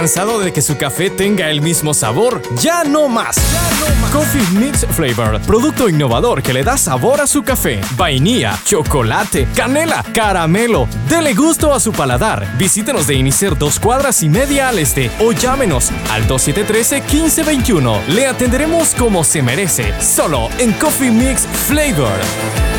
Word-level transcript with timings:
¿Cansado 0.00 0.40
de 0.40 0.50
que 0.50 0.62
su 0.62 0.78
café 0.78 1.10
tenga 1.10 1.50
el 1.50 1.60
mismo 1.60 1.92
sabor? 1.92 2.40
¡Ya 2.58 2.84
no 2.84 3.06
más! 3.06 3.36
Coffee 4.10 4.58
Mix 4.58 4.86
Flavor, 4.86 5.38
producto 5.42 5.90
innovador 5.90 6.42
que 6.42 6.54
le 6.54 6.64
da 6.64 6.78
sabor 6.78 7.20
a 7.20 7.26
su 7.26 7.42
café. 7.42 7.82
Vainilla, 7.98 8.58
chocolate, 8.64 9.46
canela, 9.54 10.02
caramelo. 10.14 10.88
Dele 11.06 11.34
gusto 11.34 11.74
a 11.74 11.80
su 11.80 11.92
paladar. 11.92 12.50
Visítenos 12.56 13.06
de 13.06 13.14
iniciar 13.16 13.58
dos 13.58 13.78
cuadras 13.78 14.22
y 14.22 14.30
media 14.30 14.70
al 14.70 14.78
este 14.78 15.10
o 15.20 15.32
llámenos 15.32 15.90
al 16.10 16.26
2713-1521. 16.26 18.06
Le 18.06 18.26
atenderemos 18.26 18.94
como 18.94 19.22
se 19.22 19.42
merece, 19.42 19.92
solo 20.00 20.48
en 20.56 20.72
Coffee 20.72 21.10
Mix 21.10 21.42
Flavor. 21.68 22.69